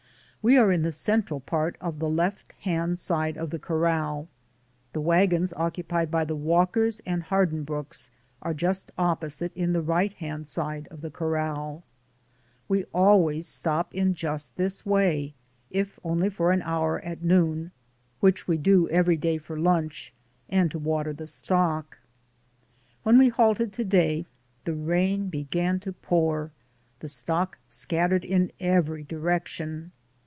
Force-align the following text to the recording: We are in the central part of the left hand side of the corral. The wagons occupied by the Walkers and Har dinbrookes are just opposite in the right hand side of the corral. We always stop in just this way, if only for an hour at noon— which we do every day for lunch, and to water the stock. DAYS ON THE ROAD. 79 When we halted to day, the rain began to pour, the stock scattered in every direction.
We 0.43 0.57
are 0.57 0.71
in 0.71 0.81
the 0.81 0.91
central 0.91 1.39
part 1.39 1.77
of 1.79 1.99
the 1.99 2.09
left 2.09 2.53
hand 2.53 2.97
side 2.97 3.37
of 3.37 3.51
the 3.51 3.59
corral. 3.59 4.27
The 4.91 4.99
wagons 4.99 5.53
occupied 5.55 6.09
by 6.09 6.25
the 6.25 6.35
Walkers 6.35 6.99
and 7.05 7.21
Har 7.21 7.45
dinbrookes 7.45 8.09
are 8.41 8.55
just 8.55 8.91
opposite 8.97 9.55
in 9.55 9.73
the 9.73 9.83
right 9.83 10.13
hand 10.13 10.47
side 10.47 10.87
of 10.89 11.01
the 11.01 11.11
corral. 11.11 11.83
We 12.67 12.85
always 12.85 13.47
stop 13.47 13.93
in 13.93 14.15
just 14.15 14.55
this 14.55 14.83
way, 14.83 15.35
if 15.69 15.99
only 16.03 16.27
for 16.27 16.51
an 16.51 16.63
hour 16.63 16.99
at 17.01 17.21
noon— 17.21 17.69
which 18.19 18.47
we 18.47 18.57
do 18.57 18.89
every 18.89 19.17
day 19.17 19.37
for 19.37 19.59
lunch, 19.59 20.11
and 20.49 20.71
to 20.71 20.79
water 20.79 21.13
the 21.13 21.27
stock. 21.27 21.91
DAYS 21.91 21.97
ON 23.05 23.17
THE 23.19 23.19
ROAD. 23.19 23.19
79 23.19 23.19
When 23.19 23.19
we 23.19 23.29
halted 23.29 23.73
to 23.73 23.85
day, 23.85 24.25
the 24.63 24.73
rain 24.73 25.27
began 25.29 25.79
to 25.81 25.93
pour, 25.93 26.49
the 26.99 27.07
stock 27.09 27.59
scattered 27.69 28.25
in 28.25 28.51
every 28.59 29.03
direction. 29.03 29.91